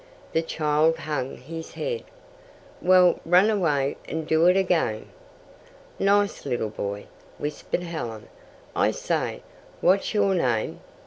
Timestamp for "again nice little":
4.57-6.71